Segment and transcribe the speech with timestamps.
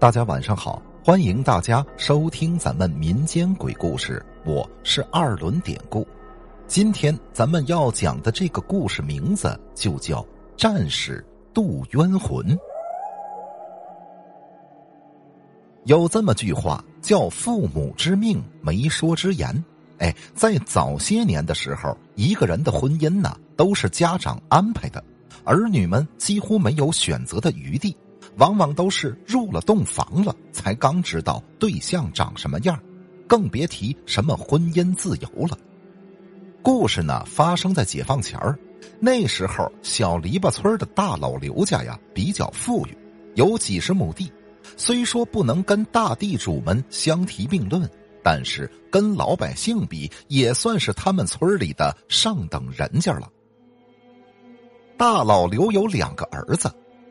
[0.00, 6.06] 大家晚上好，欢迎大家收听咱们民间鬼故事，我是二轮典故。
[6.68, 10.22] 今天咱们要讲的这个故事名字就叫
[10.56, 12.46] 《战士渡冤魂》。
[15.82, 19.64] 有这么句话叫“父母之命，媒妁之言”。
[19.98, 25.02] 哎，在早些年的时候，一个人的婚姻呢，都是家长安排的，
[25.42, 27.96] 儿女们几乎没有选择的余地。
[28.38, 32.80] 往往都是入了洞房了，才刚知道对象长什么样，
[33.26, 35.58] 更别提什么婚姻自由了。
[36.62, 38.58] 故事呢发生在解放前儿，
[39.00, 42.96] 那时候小篱笆村的大老刘家呀比较富裕，
[43.34, 44.32] 有几十亩地。
[44.76, 47.88] 虽说不能跟大地主们相提并论，
[48.22, 53.28] 但是跟老百姓比，也算是他们村里的上等人家了。
[54.96, 56.70] 大老刘有两个儿子。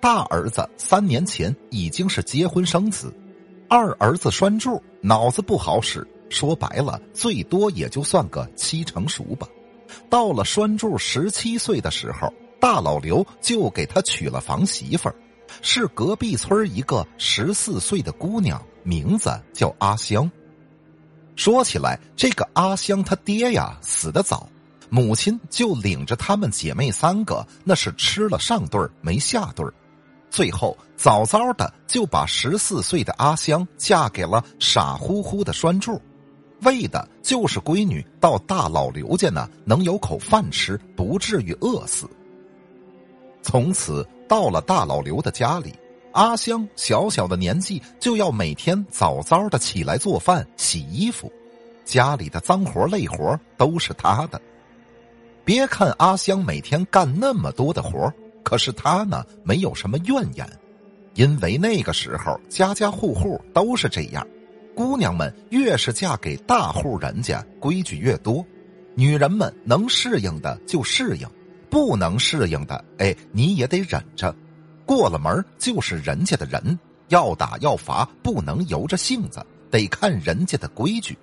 [0.00, 3.12] 大儿子三年前已经是结婚生子，
[3.68, 9.46] 二儿子栓柱脑子不好使，说白了最多也就算个七成熟吧。
[10.08, 15.14] 到了栓柱十七岁的时候，大老刘就给他娶了房媳妇儿，
[15.62, 20.30] 是隔壁村一个十四岁的姑娘，名字叫阿香。
[21.34, 24.48] 说起来，这个阿香她爹呀死得早，
[24.90, 29.72] 母亲就领着她们姐妹三个，那是吃了上顿没下顿
[30.30, 36.00] 最后，早早的就把十四岁的阿香嫁给了傻乎乎的栓柱，
[36.62, 42.08] 为的就是闺女到大老刘家呢能有口饭吃，不至于饿死。
[43.42, 45.74] 从此到了大老刘的家里，
[46.12, 51.32] 阿香小小的年纪就要每天早早的起来做饭、洗衣服，
[51.84, 54.40] 家里的脏活累活都是他的。
[55.44, 58.12] 别看阿香每天干那么多的活
[58.48, 60.48] 可是他呢，没有什么怨言，
[61.12, 64.26] 因为那个时候家家户户都是这样，
[64.74, 68.42] 姑娘们越是嫁给大户人家，规矩越多，
[68.94, 71.28] 女人们能适应的就适应，
[71.68, 74.34] 不能适应的，哎，你也得忍着，
[74.86, 76.78] 过了门就是人家的人，
[77.08, 81.14] 要打要罚不能由着性子，得看人家的规矩。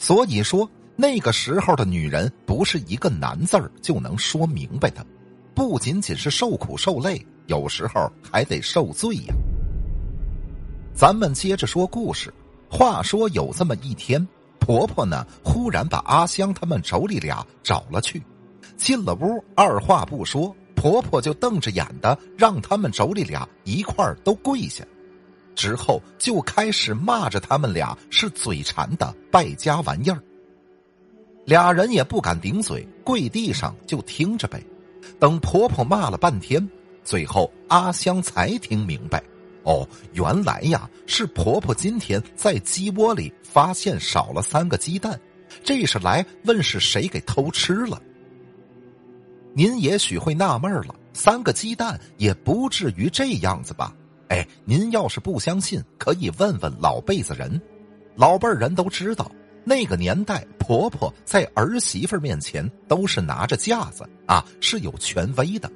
[0.00, 5.06] 所以说，那个时候的女人不是一个难字儿就能说明白的。
[5.54, 9.34] 不仅仅是受苦受累，有时候还得受罪呀。
[10.94, 12.32] 咱们接着说故事。
[12.70, 14.26] 话说有这么一天，
[14.58, 18.20] 婆婆呢忽然把阿香他们妯娌俩找了去，
[18.76, 24.84] 进了屋，二话不说，婆婆就瞪着眼的让他们妯娌俩一块儿都跪下，
[25.54, 30.20] 之后就开始骂着他们俩是嘴馋的败家玩意儿。
[31.44, 34.60] 俩人也不敢顶嘴，跪地上就听着呗。
[35.18, 36.66] 等婆婆骂了半天，
[37.02, 39.22] 最后阿香才听明白，
[39.62, 45.18] 哦，原来呀是婆婆今天在鸡窝里发现少了三个鸡蛋，
[45.62, 48.00] 这是来问是谁给偷吃了。
[49.52, 53.94] 您也许会纳闷了，三个鸡蛋也不至于这样子吧？
[54.28, 57.60] 哎，您要是不相信，可以问问老辈子人，
[58.16, 59.30] 老辈人都知道。
[59.64, 65.70] 那个年代，婆婆在儿媳妇面前都是拿着架子啊，是有权威的。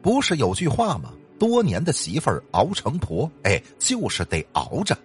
[0.00, 1.12] 不是有句话吗？
[1.36, 4.96] 多年的媳妇儿熬成婆，哎，就是得熬着。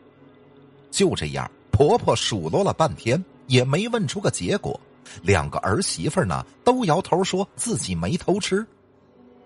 [0.91, 4.79] 就这样，婆婆数落了半天，也没问出个结果。
[5.23, 8.65] 两个儿媳妇呢，都摇头说自己没偷吃。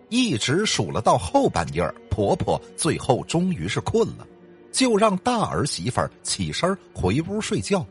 [0.10, 4.28] 一直数了到后半夜婆婆最后终于是困了，
[4.72, 7.86] 就让大儿媳妇起身回屋睡觉。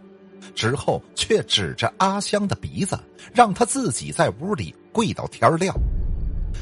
[0.54, 2.98] 之后却指着阿香的鼻子，
[3.32, 5.75] 让她自己在屋里跪到天亮，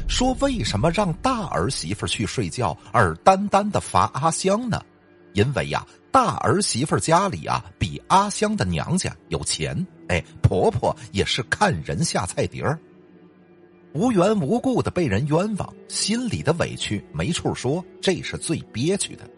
[0.08, 4.80] 说：“为什么让大儿媳妇去睡觉，而单单的罚阿香呢？
[5.32, 12.78] 因为呀，大儿媳妇家里啊比阿香的娘家有钱，哎，婆婆也是看人下菜碟儿，
[13.92, 19.28] 无缘无故的被人冤枉，心里的委屈没处说，这是最憋屈的。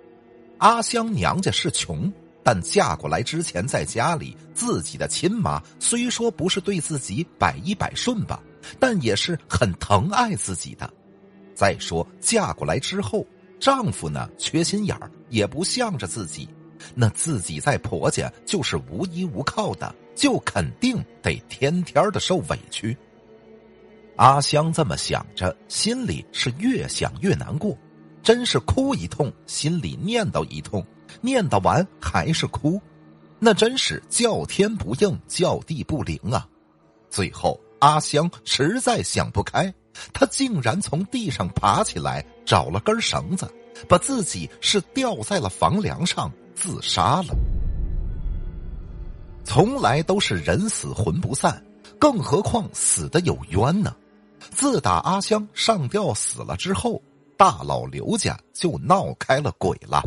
[0.59, 2.11] 阿香娘家是穷。”
[2.43, 8.43] 但嫁过来之前，在家里自己的亲妈虽说不是对自己百依百顺吧，
[8.81, 10.93] 但也是很疼爱自己的。
[11.55, 13.25] 再说嫁过来之后，
[13.61, 16.49] 丈夫呢缺心眼儿，也不向着自己，
[16.95, 22.97] 那自己在婆家就是无依无靠的，就肯定得天天的受委屈。
[24.17, 27.77] 阿香这么想着，心里是越想越难过，
[28.23, 30.85] 真是哭一通，心里念叨一通。
[31.21, 32.81] 念叨完还是哭，
[33.39, 36.47] 那真是叫天不应，叫地不灵啊！
[37.11, 39.73] 最后阿香实在想不开，
[40.13, 43.53] 她竟然从地上爬起来，找了根绳子，
[43.89, 47.35] 把自己是吊在了房梁上自杀了。
[49.45, 51.63] 从来都是人死魂不散，
[51.99, 53.95] 更何况死的有冤呢？
[54.51, 57.03] 自打阿香上吊死了之后，
[57.37, 60.01] 大老刘家就闹开了鬼了。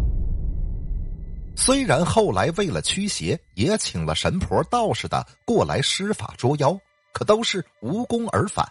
[1.58, 6.78] 虽然后来为了驱邪，也请了神婆、道士的过来施法捉妖，
[7.14, 8.68] 可都是无功而返。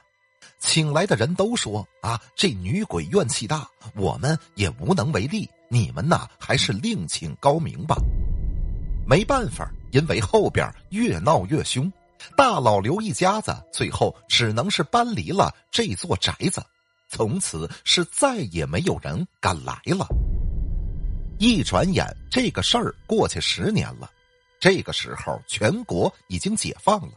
[0.58, 5.48] 请来的人都说：“啊，这女鬼怨气大，我们也无能为力。
[5.68, 7.96] 你们呐，还是另请高明吧。”
[9.08, 11.90] 没办法，因为后边越闹越凶，
[12.36, 16.62] 大老刘一家子最后只能是搬离了这座宅子，
[17.08, 20.06] 从此是再也没有人敢来了。
[21.38, 24.10] 一转眼，这个事儿过去十年了。
[24.60, 27.12] 这个时候，全国已经解放了。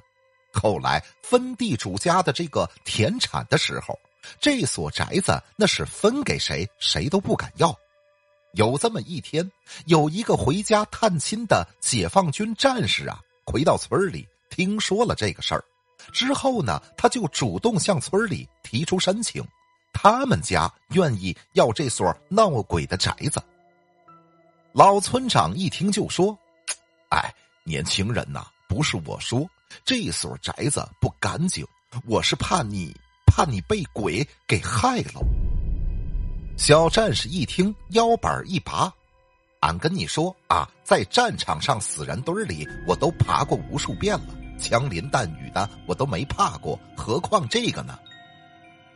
[0.51, 3.97] 后来分地主家的这个田产的时候，
[4.39, 7.73] 这所宅子那是分给谁，谁都不敢要。
[8.53, 9.49] 有这么一天，
[9.85, 15.63] 有一个回家探亲的解放军战士啊，回到村里，听说了这个事儿，
[16.11, 19.45] 之后呢，他就主动向村里提出申请，
[19.93, 23.41] 他们家愿意要这所闹鬼的宅子。
[24.77, 26.37] 老村长一听就说
[27.09, 27.33] ：“哎，
[27.63, 29.43] 年轻人呐，不是我说，
[29.83, 31.65] 这所宅子不干净，
[32.05, 32.95] 我是怕你
[33.25, 35.21] 怕你被鬼给害了。”
[36.59, 38.93] 小战士一听，腰板一拔
[39.61, 47.97] ：“俺跟你说啊，在战场上死人堆里，我都爬过无数遍了，枪林弹雨的我都没怕过，何况这个呢？”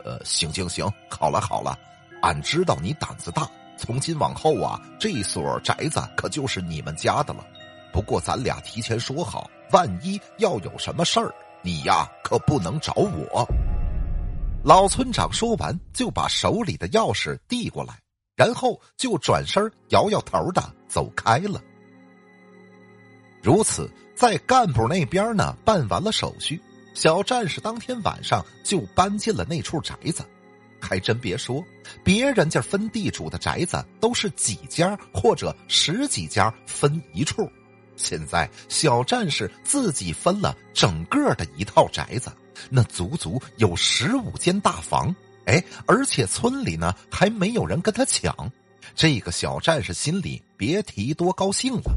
[0.06, 1.76] 呃，行行行，好了好了，
[2.22, 3.50] 俺知道你胆子大。
[3.82, 7.44] 从今往后啊，这所宅子可就是你们家的了。
[7.92, 11.34] 不过咱俩提前说好，万一要有什么事儿，
[11.64, 13.44] 你呀可不能找我。
[14.64, 17.96] 老村长说完，就把手里的钥匙递过来，
[18.36, 21.60] 然后就转身摇摇头的走开了。
[23.42, 26.62] 如此，在干部那边呢办完了手续，
[26.94, 30.24] 小战士当天晚上就搬进了那处宅子。
[30.82, 31.64] 还真别说，
[32.04, 37.50] 别人家分地主的宅子都是几家或者十几家分一处，
[37.96, 42.32] 现在小战士自己分了整个的一套宅子，
[42.70, 48.52] 那足足有十五间大房，哎，而且村里呢还没有人跟他抢，
[48.96, 51.94] 这个小战士心里别提多高兴了。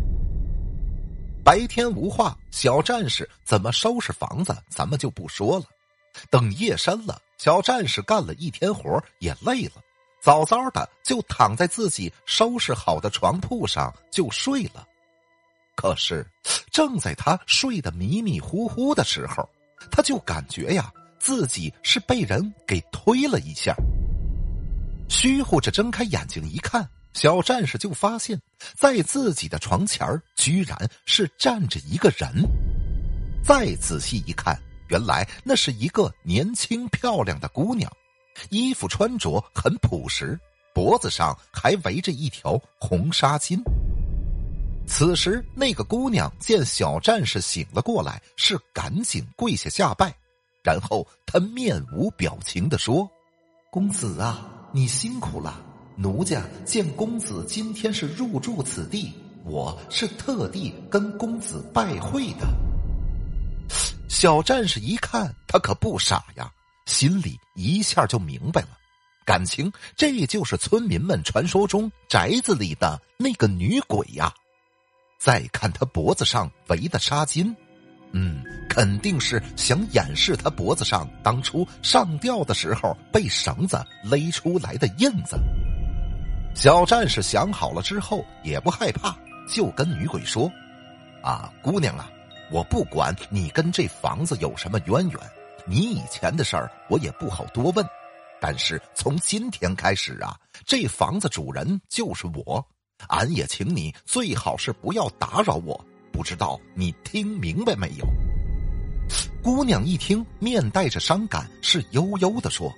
[1.43, 5.65] 白天无话，小战士怎么收拾房子，咱们就不说了。
[6.31, 7.21] 等夜深了。
[7.45, 9.73] 小战士干了一天活也累了，
[10.19, 14.89] 早早的就躺在自己收拾好的床铺上就睡了。
[15.77, 16.27] 可是，
[16.73, 19.47] 正在他睡得迷迷糊糊的时候，
[19.91, 23.77] 他就感觉呀，自己是被人给推了一下。
[25.11, 28.41] 虚乎着睁开眼睛一看，小战士就发现，
[28.75, 32.27] 在自己的床前居然是站着一个人。
[33.45, 34.59] 再仔细一看。
[34.89, 37.91] 原来那是一个年轻漂亮的姑娘，
[38.51, 40.39] 衣服穿着很朴实，
[40.75, 43.61] 脖子上还围着一条红纱巾。
[44.87, 50.15] 此时，那个姑娘见小战士醒了过来，是赶紧跪下下拜，
[50.63, 53.09] 然后她面无表情的说
[53.73, 55.59] ：“公子啊，你辛苦了。
[55.97, 59.15] 奴家见公子今天是入住此地，
[59.45, 62.47] 我是特地跟公子拜会的。”
[64.25, 66.51] 小战士一看，他可不傻呀，
[66.87, 68.69] 心里一下就明白了，
[69.27, 74.33] 感情这就是村民们传说中宅子里的那个女鬼呀。
[75.19, 77.55] 再看他脖子上围的纱巾，
[78.13, 85.37] 嗯，肯定是想掩饰他脖子上当初上吊的时候被绳子勒出来的印子。
[86.55, 89.15] 小战士想好了之后，也不害怕，
[89.47, 90.51] 就跟女鬼说
[91.23, 92.11] ：“啊，姑娘啊。”
[92.51, 95.19] 我不管你跟这房子有什么渊源，
[95.67, 97.85] 你以前的事儿我也不好多问。
[98.41, 102.65] 但是从今天开始啊，这房子主人就是我，
[103.09, 105.83] 俺也请你最好是不要打扰我。
[106.13, 108.07] 不知道你听明白没有？
[109.43, 112.73] 姑娘一听，面带着伤感，是悠悠的说：“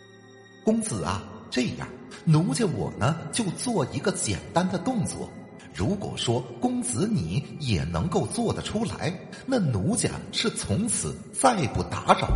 [0.64, 1.88] 公子啊，这样，
[2.24, 5.30] 奴家我呢就做一个简单的动作。”
[5.76, 9.12] 如果说公子你也能够做得出来，
[9.44, 12.28] 那奴家是从此再不打扰。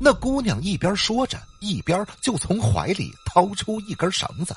[0.00, 4.52] 那姑娘一边说着，一边就从怀里掏出一根绳子，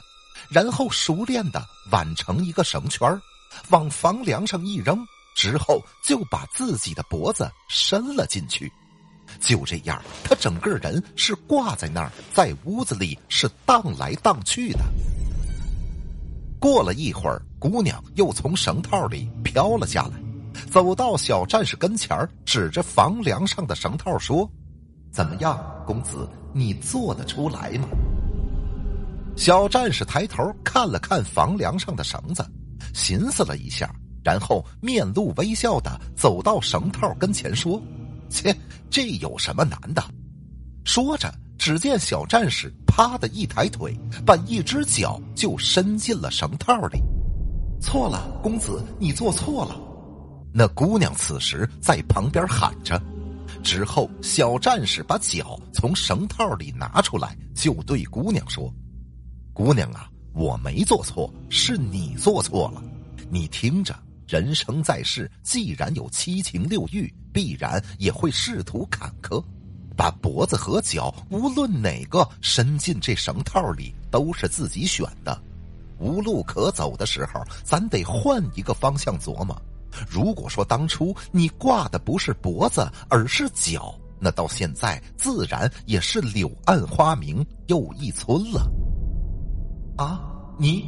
[0.50, 3.08] 然后熟练的挽成一个绳圈
[3.70, 8.72] 往房梁上一扔，之后就把自己的脖子伸了进去。
[9.40, 14.84] 就这样，她整个人是挂在那儿，在屋子里是荡来荡去的。
[16.60, 20.14] 过了一会儿，姑娘又从绳套里飘了下来，
[20.72, 24.50] 走到小战士跟前，指着房梁上的绳套说
[25.12, 27.88] ：“怎么样，公子，你做得出来吗？”
[29.36, 32.46] 小战士抬头看了看房梁上的绳子，
[32.94, 33.94] 寻思了一下，
[34.24, 37.82] 然后面露微笑的走到绳套跟前说
[38.30, 38.56] ：“切，
[38.90, 40.02] 这有什么难的？”
[40.86, 43.94] 说着，只见小战士啪的一抬腿，
[44.26, 47.02] 把一只脚就伸进了绳套里。
[47.82, 49.78] 错了，公子，你做错了。
[50.54, 52.98] 那姑娘此时在旁边喊着。
[53.62, 58.74] 之后，小战士把脚从绳套里拿出来，就对姑娘说。
[59.52, 62.82] 姑娘啊，我没做错，是你做错了。
[63.30, 63.94] 你听着，
[64.26, 69.44] 人生在世，既然有七情六欲，必然也会仕途坎坷。
[69.96, 75.42] 把脖子和脚，无论哪个伸进这绳套里，都是自己选的。
[75.98, 79.56] 无路可走的时候，咱得换一个方向琢磨。
[80.10, 88.70] 如果说当初你挂的不是脖子，而是脚，那到现在自然也是柳暗花明又一村了。
[89.98, 90.20] 啊！
[90.58, 90.86] 你，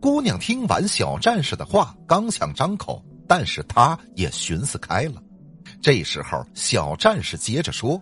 [0.00, 5.22] 姑娘听完小战士的话，刚想张口，但是她也寻思开了。
[5.80, 8.00] 这时候，小战士接着说：“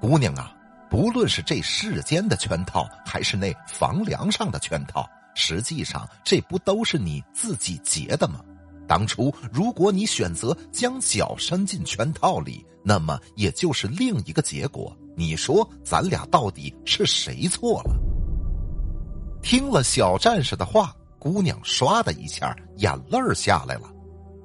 [0.00, 0.54] 姑娘啊，
[0.88, 8.40] 不论是这世间的圈套，还是那房梁上的圈套，实际上这不都是你自己结的吗？
[8.86, 14.96] 当初如果你选择将脚伸进圈套里，那么也就是另一个结果。
[15.16, 17.96] 你说咱俩到底是谁错了？”
[19.42, 23.92] 听了小战士的话，姑娘唰的一下眼泪下来了。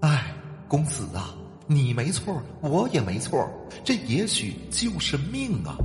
[0.02, 0.34] 哎，
[0.68, 1.36] 公子啊，
[1.74, 3.50] 你没错，我也没错，
[3.86, 5.78] 这也许就是命啊！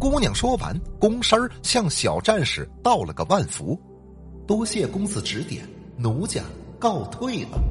[0.00, 3.78] 姑娘说完，躬身向小战士道了个万福，
[4.46, 5.68] 多谢公子指点，
[5.98, 6.42] 奴家
[6.78, 7.62] 告退了。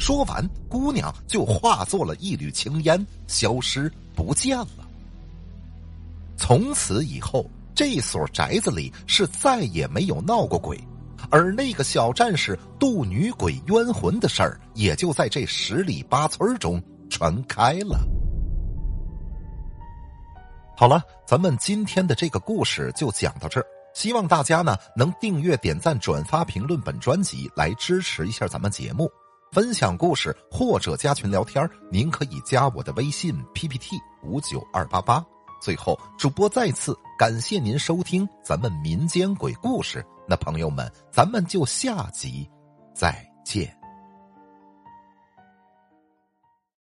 [0.00, 4.88] 说完，姑娘就化作了一缕青烟，消失不见了。
[6.36, 7.48] 从此以后。
[7.74, 10.76] 这所宅子里是再也没有闹过鬼，
[11.30, 17.98] 而那个小战士渡女鬼冤魂的事儿，也就在这十里八村中传开了。
[20.76, 23.66] 好了，咱们今天的这个故事就讲到这儿。
[23.94, 29.10] 希望大家呢能订阅、点赞、转发、评论本专辑，来支持一下咱们节目。
[29.50, 35.24] 分享故事或者加群聊天，您可以加我的微信 PPT 五九二八八。
[35.60, 40.06] 最后，主播再次感谢您收听咱们民间鬼故事。
[40.28, 42.48] 那朋友们，咱们就下集
[42.94, 43.77] 再见。